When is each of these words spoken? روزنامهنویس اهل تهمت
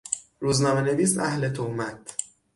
روزنامهنویس 0.39 1.17
اهل 1.17 1.49
تهمت 1.49 2.15